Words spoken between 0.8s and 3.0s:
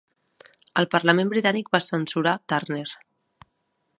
El Parlament britànic va censurar Turner.